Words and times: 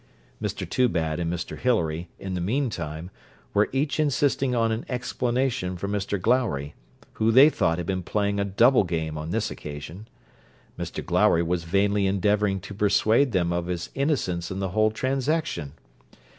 Mr 0.41 0.67
Toobad 0.67 1.19
and 1.19 1.31
Mr 1.31 1.55
Hilary, 1.59 2.09
in 2.17 2.33
the 2.33 2.41
mean 2.41 2.71
time, 2.71 3.11
were 3.53 3.69
each 3.71 3.99
insisting 3.99 4.55
on 4.55 4.71
an 4.71 4.83
explanation 4.89 5.77
from 5.77 5.91
Mr 5.91 6.19
Glowry, 6.19 6.73
who 7.13 7.31
they 7.31 7.51
thought 7.51 7.77
had 7.77 7.85
been 7.85 8.01
playing 8.01 8.39
a 8.39 8.43
double 8.43 8.83
game 8.83 9.15
on 9.15 9.29
this 9.29 9.51
occasion. 9.51 10.07
Mr 10.75 11.05
Glowry 11.05 11.43
was 11.43 11.65
vainly 11.65 12.07
endeavouring 12.07 12.59
to 12.61 12.73
persuade 12.73 13.31
them 13.31 13.53
of 13.53 13.67
his 13.67 13.91
innocence 13.93 14.49
in 14.49 14.57
the 14.57 14.69
whole 14.69 14.89
transaction. 14.89 15.73